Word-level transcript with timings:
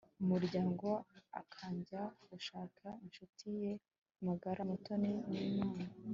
umuryango 0.21 0.87
akajya 1.41 2.01
gushaka 2.29 2.85
inshuti 3.03 3.45
ye 3.61 3.71
magara, 4.25 4.61
mutoni. 4.69 5.11
n'imana 5.31 5.85